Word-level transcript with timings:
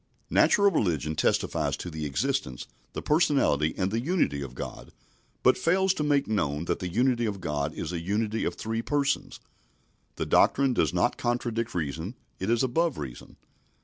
Natural 0.31 0.71
religion 0.71 1.15
testifies 1.15 1.77
to 1.77 1.91
the 1.91 2.07
existence, 2.07 2.65
the 2.93 3.03
personality, 3.03 3.75
and 3.77 3.91
the 3.91 3.99
unity 3.99 4.41
of 4.41 4.55
God, 4.55 4.91
but 5.43 5.59
fails 5.59 5.93
to 5.93 6.03
make 6.03 6.27
known 6.27 6.65
that 6.65 6.79
the 6.79 6.89
unity 6.89 7.27
of 7.27 7.39
God 7.39 7.71
is 7.75 7.91
a 7.93 7.99
unity 8.01 8.43
of 8.43 8.55
three 8.55 8.81
Persons. 8.81 9.39
The 10.15 10.25
doctrine 10.25 10.73
does 10.73 10.91
not 10.91 11.17
contradict 11.17 11.75
reason, 11.75 12.15
it 12.39 12.49
is 12.49 12.63
above 12.63 12.97
reason. 12.97 13.35